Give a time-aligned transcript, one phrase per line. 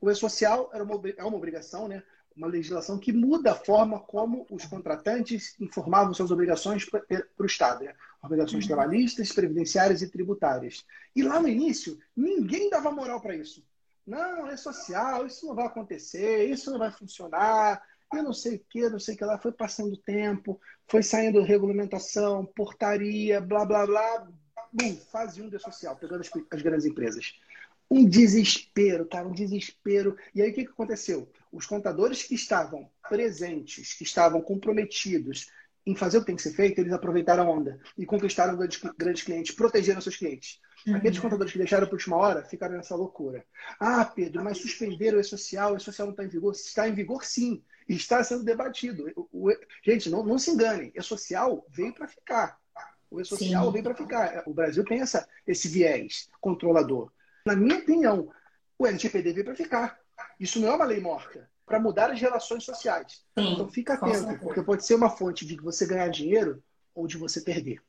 [0.00, 2.02] O E-Social era uma, é uma obrigação, né?
[2.36, 7.84] uma legislação que muda a forma como os contratantes informavam suas obrigações para o Estado.
[7.84, 7.94] Né?
[8.22, 8.68] Obrigações uhum.
[8.68, 10.84] trabalhistas, previdenciárias e tributárias.
[11.14, 13.64] E lá no início, ninguém dava moral para isso.
[14.06, 17.82] Não, é social, isso não vai acontecer, isso não vai funcionar,
[18.12, 19.38] eu não sei o que, não sei o que lá.
[19.38, 24.28] Foi passando o tempo, foi saindo regulamentação, portaria, blá, blá, blá.
[24.72, 27.34] Bum, fase 1 um de social, pegando as, as grandes empresas
[27.90, 30.16] um desespero, cara, um desespero.
[30.34, 31.28] E aí o que, que aconteceu?
[31.52, 35.46] Os contadores que estavam presentes, que estavam comprometidos
[35.86, 38.80] em fazer o que tem que ser feito, eles aproveitaram a onda e conquistaram grandes,
[38.98, 40.60] grandes clientes, protegeram seus clientes.
[40.84, 40.96] Uhum.
[40.96, 43.44] Aqueles contadores que deixaram para última hora ficaram nessa loucura.
[43.78, 46.52] Ah, Pedro, mas suspenderam o E-Social, o E-Social não está em vigor.
[46.52, 47.62] Está em vigor, sim.
[47.88, 49.06] E está sendo debatido.
[49.14, 50.92] O, o, gente, não, não se engane.
[50.94, 52.58] E-Social veio para ficar.
[53.08, 54.42] O E-Social veio para ficar.
[54.46, 57.12] O Brasil tem essa, esse viés controlador.
[57.46, 58.28] Na minha opinião,
[58.76, 59.98] o LGPD veio para ficar.
[60.38, 61.48] Isso não é uma lei morta.
[61.64, 63.24] Para mudar as relações sociais.
[63.38, 67.16] Sim, então fica atento, porque pode ser uma fonte de você ganhar dinheiro ou de
[67.16, 67.80] você perder.